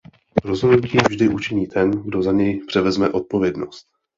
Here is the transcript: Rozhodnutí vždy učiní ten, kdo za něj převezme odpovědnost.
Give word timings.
Rozhodnutí 0.45 0.97
vždy 1.09 1.27
učiní 1.27 1.67
ten, 1.67 1.91
kdo 1.91 2.23
za 2.23 2.31
něj 2.31 2.61
převezme 2.67 3.09
odpovědnost. 3.09 3.87